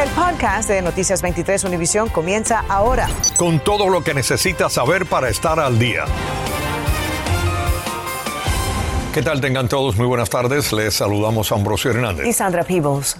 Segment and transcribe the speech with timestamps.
[0.00, 3.06] El podcast de Noticias 23 Univisión comienza ahora.
[3.36, 6.06] Con todo lo que necesitas saber para estar al día.
[9.12, 9.96] ¿Qué tal tengan todos?
[9.96, 10.72] Muy buenas tardes.
[10.72, 12.26] Les saludamos a Ambrosio Hernández.
[12.26, 13.18] Y Sandra Peebles.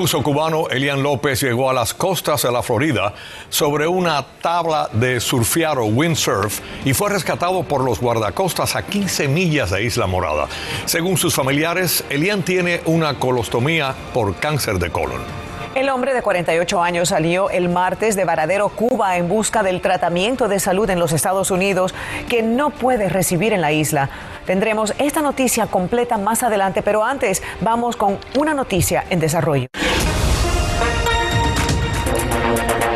[0.00, 3.12] Buzo cubano Elian López llegó a las costas de la Florida
[3.50, 9.28] sobre una tabla de surfear o windsurf y fue rescatado por los guardacostas a 15
[9.28, 10.48] millas de Isla Morada.
[10.86, 15.49] Según sus familiares, Elian tiene una colostomía por cáncer de colon.
[15.72, 20.48] El hombre de 48 años salió el martes de Varadero, Cuba, en busca del tratamiento
[20.48, 21.94] de salud en los Estados Unidos
[22.28, 24.10] que no puede recibir en la isla.
[24.46, 29.68] Tendremos esta noticia completa más adelante, pero antes vamos con una noticia en desarrollo.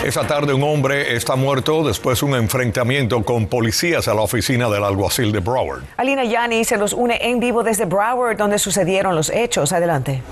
[0.05, 4.69] Esa tarde un hombre está muerto después de un enfrentamiento con policías a la oficina
[4.69, 5.85] del alguacil de Broward.
[5.97, 9.73] Alina Yani se nos une en vivo desde Broward, donde sucedieron los hechos.
[9.73, 10.23] Adelante.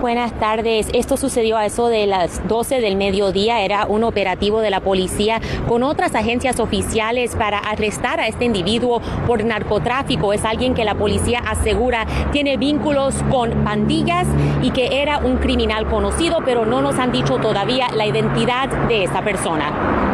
[0.00, 0.88] Buenas tardes.
[0.94, 3.60] Esto sucedió a eso de las 12 del mediodía.
[3.60, 9.02] Era un operativo de la policía con otras agencias oficiales para arrestar a este individuo
[9.26, 10.32] por narcotráfico.
[10.32, 14.26] Es alguien que la policía asegura tiene vínculos con pandillas
[14.62, 19.04] y que era un criminal conocido, pero no nos han dicho todavía la identidad de
[19.04, 20.09] esa persona.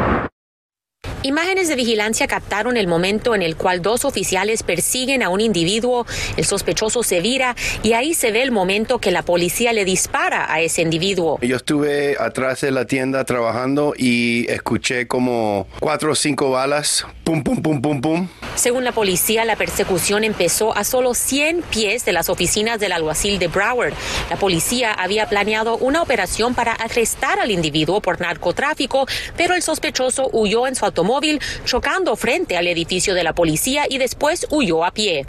[1.27, 6.07] Imágenes de vigilancia captaron el momento en el cual dos oficiales persiguen a un individuo,
[6.37, 10.47] el sospechoso se vira y ahí se ve el momento que la policía le dispara
[10.49, 11.41] a ese individuo.
[11.43, 17.43] Yo estuve atrás de la tienda trabajando y escuché como cuatro o cinco balas, pum,
[17.43, 18.29] pum, pum, pum, pum.
[18.55, 23.41] Según la policía, la persecución empezó a solo 100 pies de las oficinas del alguacil
[23.41, 23.95] de Broward.
[24.31, 30.31] La policía había planeado una operación para arrestar al individuo por narcotráfico, pero el sospechoso
[30.33, 31.16] huyó en su automóvil
[31.65, 35.27] chocando frente al edificio de la policía y después huyó a pie.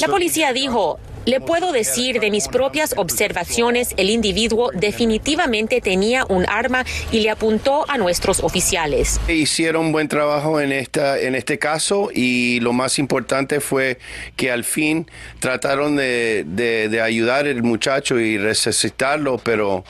[0.00, 6.48] La policía dijo, le puedo decir de mis propias observaciones, el individuo definitivamente tenía un
[6.48, 9.20] arma y le apuntó a nuestros oficiales.
[9.28, 13.98] Hicieron buen trabajo en, esta, en este caso y lo más importante fue
[14.34, 15.06] que al fin
[15.38, 19.84] trataron de, de, ayudar al muchacho y resucitarlo, pero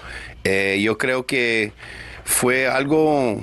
[0.44, 1.72] eh, yo creo que
[2.24, 3.38] fue algo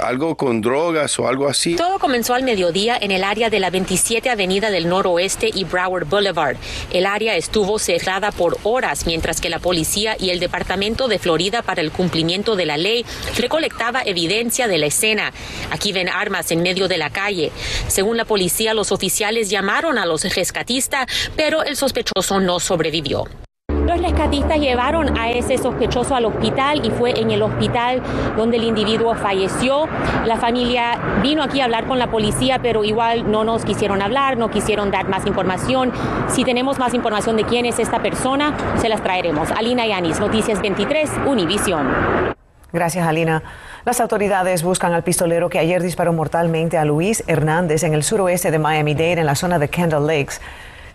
[0.00, 1.76] algo con drogas o algo así.
[1.76, 6.06] Todo comenzó al mediodía en el área de la 27 Avenida del Noroeste y Broward
[6.06, 6.56] Boulevard.
[6.92, 11.62] El área estuvo cerrada por horas mientras que la policía y el Departamento de Florida
[11.62, 13.04] para el cumplimiento de la ley
[13.36, 15.32] recolectaba evidencia de la escena.
[15.70, 17.50] Aquí ven armas en medio de la calle.
[17.88, 21.06] Según la policía, los oficiales llamaron a los rescatistas,
[21.36, 23.26] pero el sospechoso no sobrevivió.
[24.18, 28.02] Rescatistas llevaron a ese sospechoso al hospital y fue en el hospital
[28.36, 29.86] donde el individuo falleció.
[30.24, 34.36] La familia vino aquí a hablar con la policía, pero igual no nos quisieron hablar,
[34.36, 35.92] no quisieron dar más información.
[36.26, 39.52] Si tenemos más información de quién es esta persona, se las traeremos.
[39.52, 41.86] Alina Yanis, Noticias 23, Univisión.
[42.72, 43.44] Gracias, Alina.
[43.84, 48.50] Las autoridades buscan al pistolero que ayer disparó mortalmente a Luis Hernández en el suroeste
[48.50, 50.40] de Miami-Dade, en la zona de Kendall Lakes.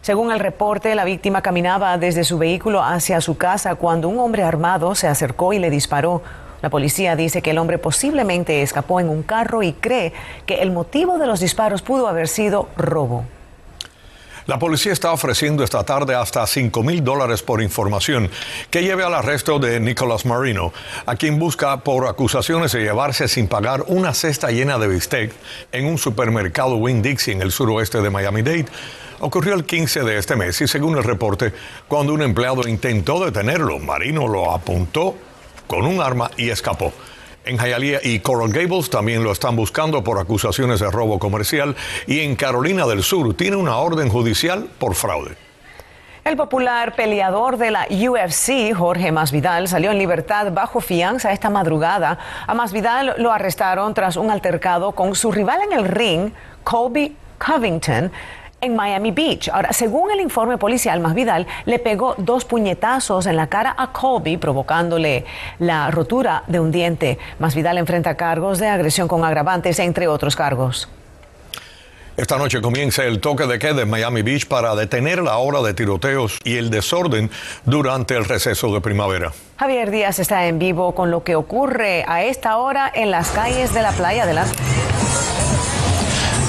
[0.03, 4.43] Según el reporte, la víctima caminaba desde su vehículo hacia su casa cuando un hombre
[4.43, 6.21] armado se acercó y le disparó.
[6.61, 10.11] La policía dice que el hombre posiblemente escapó en un carro y cree
[10.45, 13.23] que el motivo de los disparos pudo haber sido robo.
[14.45, 18.29] La policía está ofreciendo esta tarde hasta 5 mil dólares por información
[18.69, 20.73] que lleve al arresto de Nicolás Marino,
[21.05, 25.31] a quien busca por acusaciones de llevarse sin pagar una cesta llena de bistec
[25.71, 28.65] en un supermercado Winn-Dixie en el suroeste de Miami-Dade
[29.21, 31.53] ocurrió el 15 de este mes y según el reporte,
[31.87, 35.15] cuando un empleado intentó detenerlo, Marino lo apuntó
[35.67, 36.91] con un arma y escapó.
[37.45, 41.75] En Hialeah y Coral Gables también lo están buscando por acusaciones de robo comercial
[42.07, 45.35] y en Carolina del Sur tiene una orden judicial por fraude.
[46.23, 52.17] El popular peleador de la UFC, Jorge Masvidal, salió en libertad bajo fianza esta madrugada.
[52.47, 56.31] A Masvidal lo arrestaron tras un altercado con su rival en el ring,
[56.63, 57.13] Colby
[57.45, 58.09] Covington
[58.63, 59.49] en Miami Beach.
[59.49, 64.37] Ahora, según el informe policial, Masvidal le pegó dos puñetazos en la cara a Colby,
[64.37, 65.25] provocándole
[65.59, 67.19] la rotura de un diente.
[67.39, 70.89] Masvidal enfrenta cargos de agresión con agravantes, entre otros cargos.
[72.15, 75.73] Esta noche comienza el toque de queda en Miami Beach para detener la hora de
[75.73, 77.31] tiroteos y el desorden
[77.65, 79.31] durante el receso de primavera.
[79.57, 83.73] Javier Díaz está en vivo con lo que ocurre a esta hora en las calles
[83.73, 84.53] de la playa de las...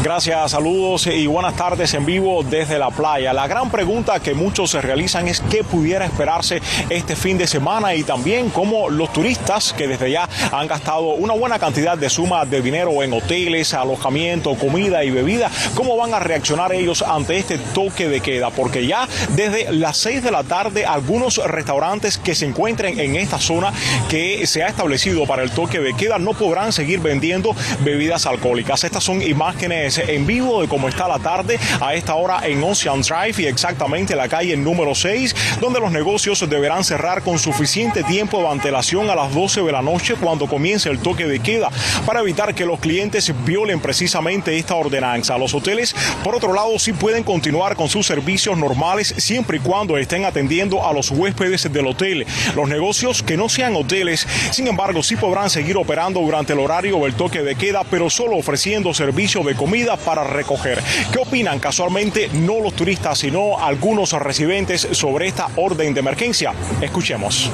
[0.05, 3.33] Gracias, saludos y buenas tardes en vivo desde la playa.
[3.33, 6.61] La gran pregunta que muchos se realizan es qué pudiera esperarse
[6.91, 11.33] este fin de semana y también cómo los turistas que desde ya han gastado una
[11.33, 16.19] buena cantidad de suma de dinero en hoteles, alojamiento, comida y bebida, cómo van a
[16.19, 20.85] reaccionar ellos ante este toque de queda, porque ya desde las 6 de la tarde
[20.85, 23.73] algunos restaurantes que se encuentren en esta zona
[24.11, 28.85] que se ha establecido para el toque de queda no podrán seguir vendiendo bebidas alcohólicas.
[28.85, 33.03] Estas son imágenes en vivo de cómo está la tarde a esta hora en Ocean
[33.03, 38.41] Drive y exactamente la calle número 6, donde los negocios deberán cerrar con suficiente tiempo
[38.41, 41.71] de antelación a las 12 de la noche cuando comience el toque de queda
[42.07, 45.39] para evitar que los clientes violen precisamente esta ordenanza.
[45.39, 49.97] Los hoteles, por otro lado, sí pueden continuar con sus servicios normales siempre y cuando
[49.99, 52.27] estén atendiendo a los huéspedes del hotel.
[52.55, 56.99] Los negocios que no sean hoteles, sin embargo, sí podrán seguir operando durante el horario
[57.01, 60.83] del toque de queda, pero solo ofreciendo servicio de comida para recoger.
[61.13, 66.53] ¿Qué opinan casualmente no los turistas, sino algunos residentes sobre esta orden de emergencia?
[66.81, 67.51] Escuchemos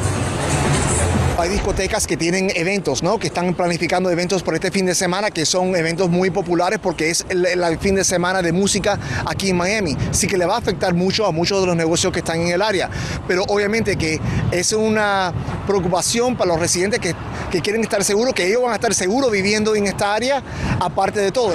[1.39, 3.19] hay discotecas que tienen eventos, ¿no?
[3.19, 7.11] Que están planificando eventos por este fin de semana, que son eventos muy populares porque
[7.11, 9.97] es el, fin de semana de música aquí en Miami.
[10.11, 12.49] Sí que le va a afectar mucho a muchos de los negocios que están en
[12.49, 12.91] el área.
[13.27, 15.33] Pero obviamente que es una
[15.67, 17.15] preocupación para los residentes que,
[17.51, 20.43] que quieren estar seguros, que ellos van a estar seguros viviendo en esta área,
[20.81, 21.55] aparte de todo.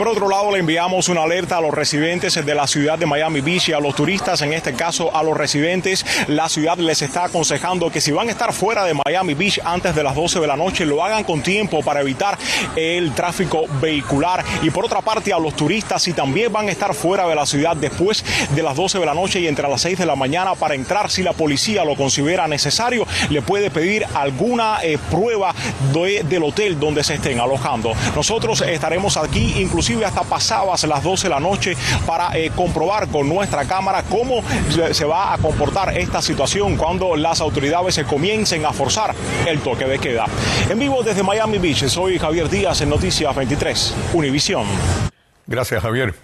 [0.00, 3.42] Por otro lado, le enviamos una alerta a los residentes de la ciudad de Miami
[3.42, 6.06] Beach y a los turistas, en este caso a los residentes.
[6.26, 9.94] La ciudad les está aconsejando que si van a estar fuera de Miami Beach antes
[9.94, 12.38] de las 12 de la noche, lo hagan con tiempo para evitar
[12.76, 14.42] el tráfico vehicular.
[14.62, 17.44] Y por otra parte, a los turistas, si también van a estar fuera de la
[17.44, 18.24] ciudad después
[18.54, 21.10] de las 12 de la noche y entre las 6 de la mañana para entrar,
[21.10, 25.54] si la policía lo considera necesario, le puede pedir alguna eh, prueba
[25.92, 27.92] del hotel donde se estén alojando.
[28.16, 31.76] Nosotros estaremos aquí, inclusive hasta pasadas las 12 de la noche
[32.06, 34.42] para eh, comprobar con nuestra cámara cómo
[34.92, 39.14] se va a comportar esta situación cuando las autoridades se comiencen a forzar
[39.46, 40.26] el toque de queda.
[40.68, 44.64] En vivo desde Miami Beach, soy Javier Díaz en Noticias 23, Univisión.
[45.46, 46.14] Gracias, Javier.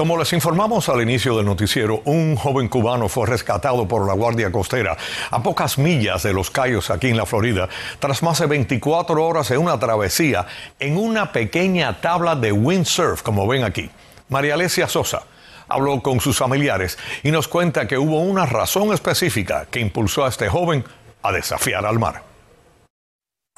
[0.00, 4.50] Como les informamos al inicio del noticiero, un joven cubano fue rescatado por la Guardia
[4.50, 4.96] Costera
[5.30, 7.68] a pocas millas de Los Cayos, aquí en la Florida,
[7.98, 10.46] tras más de 24 horas en una travesía
[10.78, 13.90] en una pequeña tabla de windsurf, como ven aquí.
[14.30, 15.24] María Alesia Sosa
[15.68, 20.30] habló con sus familiares y nos cuenta que hubo una razón específica que impulsó a
[20.30, 20.82] este joven
[21.22, 22.22] a desafiar al mar.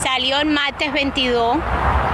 [0.03, 1.59] Salió el martes 22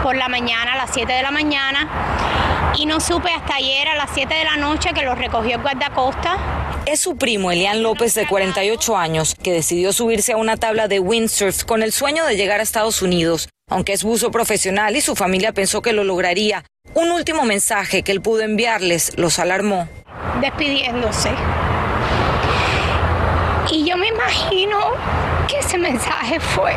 [0.08, 3.94] por la mañana, a las 7 de la mañana, y no supe hasta ayer a
[3.94, 6.38] las 7 de la noche que lo recogió el guardacosta.
[6.86, 10.98] Es su primo Elian López de 48 años que decidió subirse a una tabla de
[10.98, 13.50] windsurf con el sueño de llegar a Estados Unidos.
[13.70, 16.64] Aunque es buzo profesional y su familia pensó que lo lograría,
[16.94, 19.90] un último mensaje que él pudo enviarles los alarmó.
[20.40, 21.32] Despidiéndose.
[23.70, 24.78] Y yo me imagino
[25.48, 26.72] que ese mensaje fue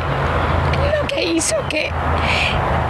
[1.14, 1.90] que hizo que,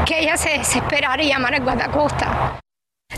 [0.06, 2.58] que ella se desesperara y llamara al guardacosta.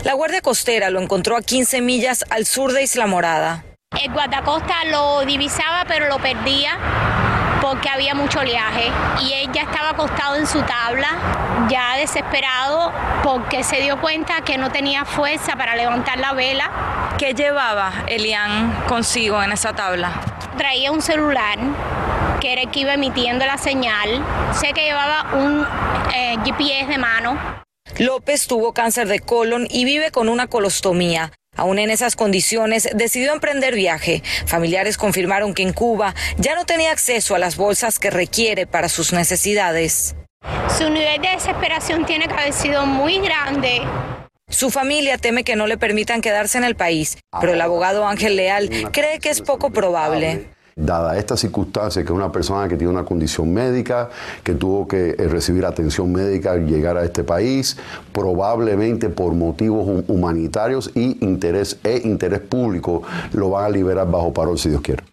[0.03, 3.63] La Guardia Costera lo encontró a 15 millas al sur de Isla Morada.
[4.01, 6.77] El guardacosta lo divisaba pero lo perdía
[7.61, 8.91] porque había mucho oleaje
[9.23, 11.07] y él ya estaba acostado en su tabla,
[11.69, 12.91] ya desesperado
[13.23, 16.69] porque se dio cuenta que no tenía fuerza para levantar la vela.
[17.17, 20.11] ¿Qué llevaba Elian consigo en esa tabla?
[20.57, 21.57] Traía un celular
[22.45, 24.23] que era el que iba emitiendo la señal.
[24.53, 25.65] Sé que llevaba un
[26.13, 27.39] eh, GPS de mano.
[27.97, 31.31] López tuvo cáncer de colon y vive con una colostomía.
[31.57, 34.21] Aún en esas condiciones, decidió emprender viaje.
[34.45, 38.89] Familiares confirmaron que en Cuba ya no tenía acceso a las bolsas que requiere para
[38.89, 40.15] sus necesidades.
[40.77, 43.81] Su nivel de desesperación tiene que haber sido muy grande.
[44.49, 48.35] Su familia teme que no le permitan quedarse en el país, pero el abogado Ángel
[48.35, 53.05] Leal cree que es poco probable dada esta circunstancia que una persona que tiene una
[53.05, 54.09] condición médica,
[54.43, 57.77] que tuvo que eh, recibir atención médica al llegar a este país,
[58.11, 64.59] probablemente por motivos humanitarios y interés, e interés público, lo van a liberar bajo parol
[64.59, 65.03] si Dios quiere.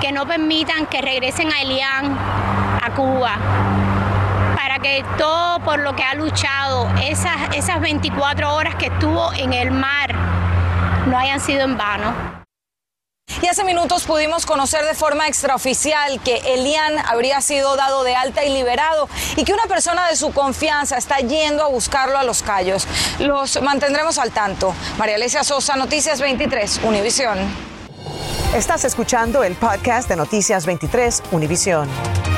[0.00, 3.36] Que no permitan que regresen a Elián, a Cuba,
[4.56, 9.52] para que todo por lo que ha luchado, esas, esas 24 horas que estuvo en
[9.52, 10.12] el mar,
[11.06, 12.43] no hayan sido en vano.
[13.44, 18.42] Y hace minutos pudimos conocer de forma extraoficial que Elian habría sido dado de alta
[18.42, 22.42] y liberado y que una persona de su confianza está yendo a buscarlo a los
[22.42, 22.86] callos.
[23.18, 24.74] Los mantendremos al tanto.
[24.96, 27.38] María Alesia Sosa, Noticias 23, Univisión.
[28.54, 32.33] Estás escuchando el podcast de Noticias 23, Univisión.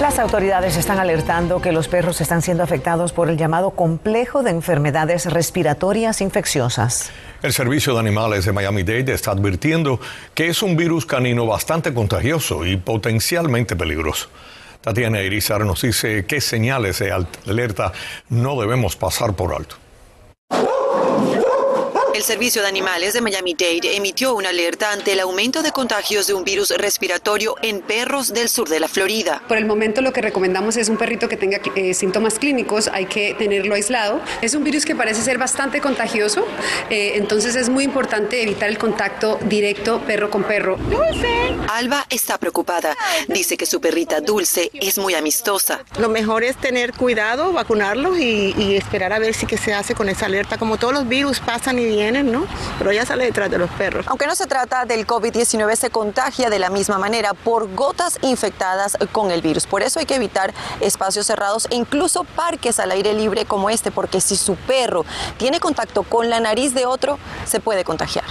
[0.00, 4.50] Las autoridades están alertando que los perros están siendo afectados por el llamado complejo de
[4.50, 7.10] enfermedades respiratorias infecciosas.
[7.42, 9.98] El Servicio de Animales de Miami-Dade está advirtiendo
[10.34, 14.28] que es un virus canino bastante contagioso y potencialmente peligroso.
[14.82, 17.92] Tatiana Irizar nos dice qué señales de alerta
[18.28, 19.74] no debemos pasar por alto.
[22.18, 26.34] El Servicio de Animales de Miami-Dade emitió una alerta ante el aumento de contagios de
[26.34, 29.40] un virus respiratorio en perros del sur de la Florida.
[29.46, 33.06] Por el momento lo que recomendamos es un perrito que tenga eh, síntomas clínicos, hay
[33.06, 34.20] que tenerlo aislado.
[34.42, 36.44] Es un virus que parece ser bastante contagioso,
[36.90, 40.76] eh, entonces es muy importante evitar el contacto directo perro con perro.
[41.68, 42.96] Alba está preocupada.
[43.28, 45.84] Dice que su perrita Dulce es muy amistosa.
[46.00, 49.94] Lo mejor es tener cuidado, vacunarlos y, y esperar a ver si qué se hace
[49.94, 50.58] con esa alerta.
[50.58, 52.46] Como todos los virus pasan y vienen ¿no?
[52.78, 54.06] Pero ya sale detrás de los perros.
[54.08, 58.96] Aunque no se trata del COVID-19, se contagia de la misma manera por gotas infectadas
[59.12, 59.66] con el virus.
[59.66, 63.90] Por eso hay que evitar espacios cerrados e incluso parques al aire libre como este,
[63.90, 65.04] porque si su perro
[65.36, 68.24] tiene contacto con la nariz de otro, se puede contagiar.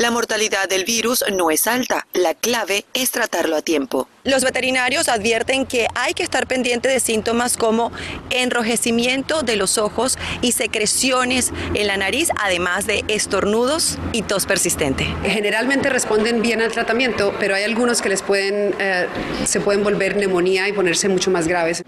[0.00, 2.06] La mortalidad del virus no es alta.
[2.14, 4.08] La clave es tratarlo a tiempo.
[4.24, 7.92] Los veterinarios advierten que hay que estar pendiente de síntomas como
[8.30, 15.04] enrojecimiento de los ojos y secreciones en la nariz, además de estornudos y tos persistente.
[15.22, 19.06] Generalmente responden bien al tratamiento, pero hay algunos que les pueden, eh,
[19.44, 21.82] se pueden volver neumonía y ponerse mucho más graves.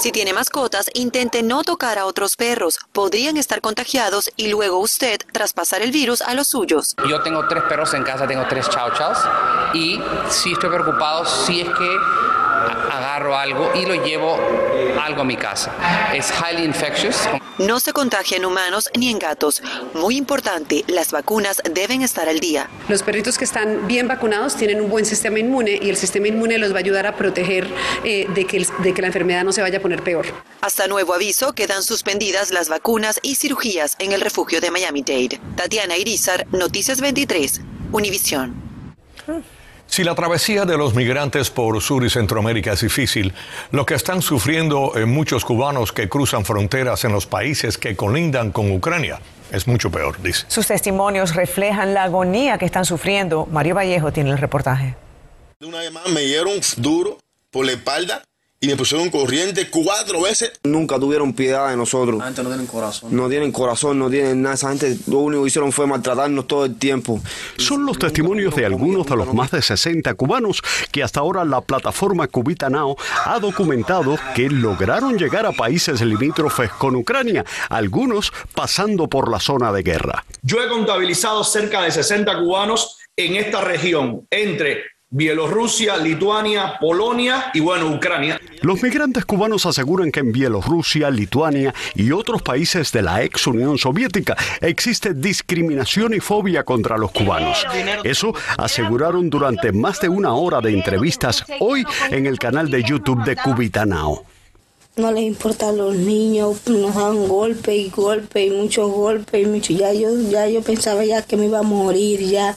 [0.00, 2.78] Si tiene mascotas, intente no tocar a otros perros.
[2.92, 6.94] Podrían estar contagiados y luego usted traspasar el virus a los suyos.
[7.08, 9.18] Yo tengo tres perros en casa, tengo tres chau chaus
[9.74, 10.00] y
[10.30, 11.96] sí estoy preocupado si es que
[12.58, 14.38] agarro algo y lo llevo
[15.00, 15.72] algo a mi casa.
[16.14, 17.28] Es highly infectious.
[17.58, 19.62] No se contagia en humanos ni en gatos.
[19.94, 22.68] Muy importante, las vacunas deben estar al día.
[22.88, 26.58] Los perritos que están bien vacunados tienen un buen sistema inmune y el sistema inmune
[26.58, 27.68] los va a ayudar a proteger
[28.04, 30.26] eh, de, que de que la enfermedad no se vaya a poner peor.
[30.60, 35.40] Hasta nuevo aviso quedan suspendidas las vacunas y cirugías en el refugio de Miami-Dade.
[35.56, 37.60] Tatiana Irizar, Noticias 23,
[37.92, 38.54] Univisión.
[39.88, 43.34] Si la travesía de los migrantes por Sur y Centroamérica es difícil,
[43.72, 48.70] lo que están sufriendo muchos cubanos que cruzan fronteras en los países que colindan con
[48.70, 50.44] Ucrania es mucho peor, dice.
[50.48, 53.46] Sus testimonios reflejan la agonía que están sufriendo.
[53.50, 54.94] Mario Vallejo tiene el reportaje.
[55.60, 57.18] Una vez más me dieron duro
[57.50, 58.22] por la espalda
[58.60, 60.52] y me pusieron corriente cuatro veces.
[60.64, 62.18] Nunca tuvieron piedad de nosotros.
[62.18, 63.14] La gente no tienen corazón.
[63.14, 64.56] No tienen corazón, no tienen nada.
[64.56, 67.20] Esa gente lo único que hicieron fue maltratarnos todo el tiempo.
[67.56, 70.60] Son los testimonios de algunos de los más de 60 cubanos
[70.90, 72.96] que hasta ahora la plataforma Cubita Now
[73.26, 79.72] ha documentado que lograron llegar a países limítrofes con Ucrania, algunos pasando por la zona
[79.72, 80.24] de guerra.
[80.42, 87.60] Yo he contabilizado cerca de 60 cubanos en esta región, entre Bielorrusia, Lituania, Polonia y
[87.60, 88.38] bueno, Ucrania.
[88.60, 93.78] Los migrantes cubanos aseguran que en Bielorrusia, Lituania y otros países de la ex Unión
[93.78, 97.64] Soviética existe discriminación y fobia contra los cubanos.
[98.04, 103.24] Eso aseguraron durante más de una hora de entrevistas hoy en el canal de YouTube
[103.24, 104.26] de Cubitanao.
[104.96, 109.46] No les importa a los niños, nos dan golpe y golpe y muchos golpes y
[109.46, 109.72] mucho.
[109.72, 112.54] Ya yo, ya yo pensaba ya que me iba a morir ya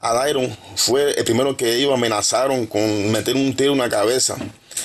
[0.00, 4.36] a Dairon fue el primero que ellos amenazaron con meter un tiro en la cabeza.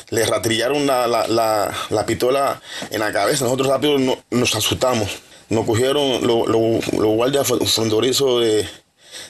[0.09, 3.45] Le ratrillaron la, la, la, pistola en la cabeza.
[3.45, 3.97] Nosotros rápido
[4.29, 5.09] nos asustamos.
[5.49, 8.67] Nos cogieron los guardias fronterizos de,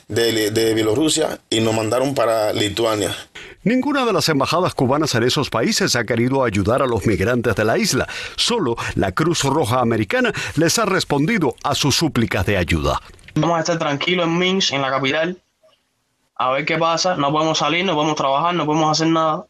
[0.08, 3.16] de, de, Bielorrusia y nos mandaron para Lituania.
[3.64, 7.66] Ninguna de las embajadas cubanas en esos países ha querido ayudar a los migrantes de
[7.66, 8.08] la isla.
[8.36, 13.02] Solo la Cruz Roja Americana les ha respondido a sus súplicas de ayuda.
[13.36, 15.42] Vamos a estar tranquilos en Minsk, en la capital,
[16.36, 17.16] a ver qué pasa.
[17.16, 19.46] No podemos salir, no podemos trabajar, no podemos hacer nada.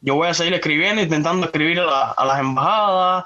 [0.00, 3.24] Yo voy a seguir escribiendo, intentando escribir a, las embajadas,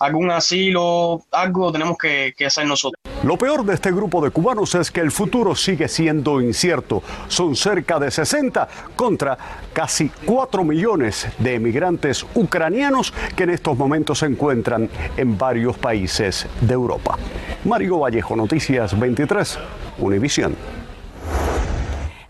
[0.00, 3.00] algún asilo, algo tenemos que, hacer nosotros.
[3.22, 7.02] Lo peor de este grupo de cubanos es que el futuro sigue siendo incierto.
[7.28, 9.38] Son cerca de 60 contra
[9.72, 16.48] casi 4 millones de emigrantes ucranianos que en estos momentos se encuentran en varios países
[16.60, 17.16] de Europa.
[17.64, 19.58] Mario Vallejo, Noticias 23,
[19.98, 20.75] Univisión.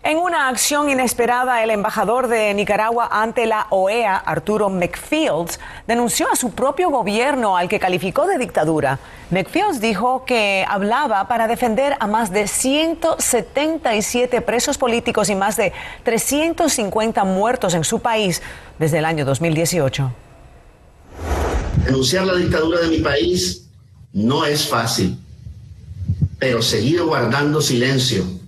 [0.07, 6.37] En una acción inesperada, el embajador de Nicaragua ante la OEA, Arturo McFields, denunció a
[6.37, 8.99] su propio gobierno al que calificó de dictadura.
[9.31, 15.73] McFields dijo que hablaba para defender a más de 177 presos políticos y más de
[16.03, 18.41] 350 muertos en su país
[18.79, 20.09] desde el año 2018.
[21.83, 23.67] Denunciar la dictadura de mi país
[24.13, 25.19] no es fácil,
[26.39, 28.46] pero seguir guardando silencio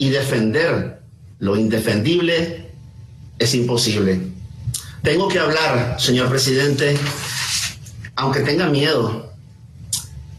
[0.00, 1.02] y defender
[1.38, 2.70] lo indefendible
[3.38, 4.18] es imposible.
[5.02, 6.96] Tengo que hablar, señor presidente,
[8.16, 9.30] aunque tenga miedo.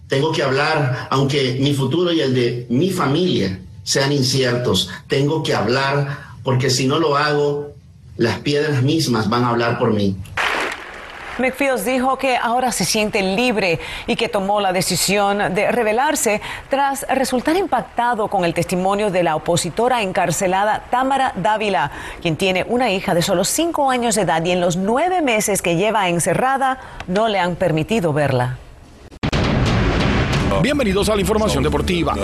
[0.07, 4.89] Tengo que hablar, aunque mi futuro y el de mi familia sean inciertos.
[5.07, 7.75] Tengo que hablar porque si no lo hago,
[8.17, 10.17] las piedras mismas van a hablar por mí.
[11.39, 17.05] McFields dijo que ahora se siente libre y que tomó la decisión de revelarse tras
[17.09, 23.13] resultar impactado con el testimonio de la opositora encarcelada Tamara Dávila, quien tiene una hija
[23.13, 27.27] de solo cinco años de edad y en los nueve meses que lleva encerrada no
[27.27, 28.57] le han permitido verla.
[30.61, 32.15] Bienvenidos a la información deportiva.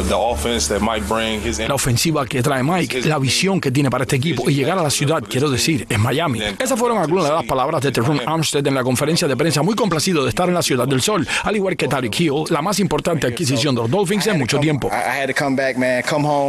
[1.68, 4.84] La ofensiva que trae Mike, la visión que tiene para este equipo y llegar a
[4.84, 6.42] la ciudad, quiero decir, es Miami.
[6.60, 9.74] Esas fueron algunas de las palabras de Teron Armstead en la conferencia de prensa, muy
[9.74, 12.80] complacido de estar en la ciudad del sol, al igual que Tyreek Hill, la más
[12.80, 14.92] importante adquisición de los Dolphins en mucho tiempo.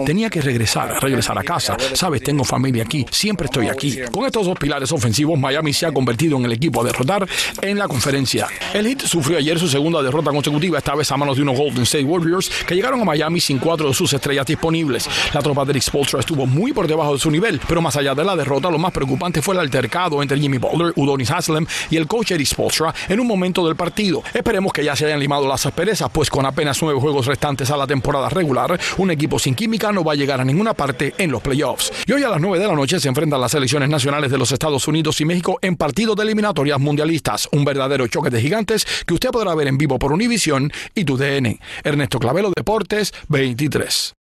[0.04, 1.74] Tenía que regresar, regresar a casa.
[1.94, 3.98] Sabes, tengo familia aquí, siempre estoy aquí.
[4.12, 7.26] Con estos dos pilares ofensivos, Miami se ha convertido en el equipo a derrotar
[7.62, 8.46] en la conferencia.
[8.74, 11.84] El Heat sufrió ayer su segunda derrota consecutiva, esta vez a manos de unos Golden
[11.84, 15.08] State Warriors, que llegaron a Miami sin cuatro de sus estrellas disponibles.
[15.32, 18.14] La tropa de Rick Spolstra estuvo muy por debajo de su nivel, pero más allá
[18.14, 21.96] de la derrota, lo más preocupante fue el altercado entre Jimmy Butler, Udonis Haslem y
[21.96, 24.22] el coach Eric Spolstra en un momento del partido.
[24.34, 27.76] Esperemos que ya se hayan limado las asperezas, pues con apenas nueve juegos restantes a
[27.76, 31.30] la temporada regular, un equipo sin química no va a llegar a ninguna parte en
[31.30, 31.92] los playoffs.
[32.06, 34.50] Y hoy a las nueve de la noche se enfrentan las selecciones nacionales de los
[34.50, 39.14] Estados Unidos y México en partido de eliminatorias mundialistas, un verdadero choque de gigantes que
[39.14, 41.58] usted podrá ver en vivo por Univision y tu DN.
[41.84, 44.17] Ernesto Clavelo Deportes 23.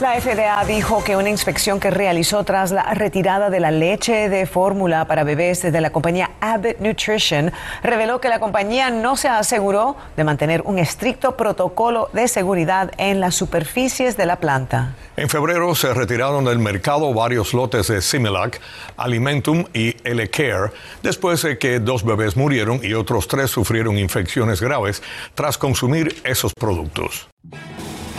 [0.00, 4.46] La FDA dijo que una inspección que realizó tras la retirada de la leche de
[4.46, 7.50] fórmula para bebés de la compañía Abbott Nutrition
[7.82, 13.18] reveló que la compañía no se aseguró de mantener un estricto protocolo de seguridad en
[13.18, 14.94] las superficies de la planta.
[15.16, 18.60] En febrero se retiraron del mercado varios lotes de Similac,
[18.96, 20.70] Alimentum y L-Care
[21.02, 25.02] después de que dos bebés murieron y otros tres sufrieron infecciones graves
[25.34, 27.26] tras consumir esos productos.